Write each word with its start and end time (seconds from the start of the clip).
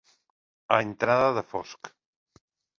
A 0.77 0.79
entrada 0.87 1.29
de 1.37 1.45
fosc. 1.53 1.95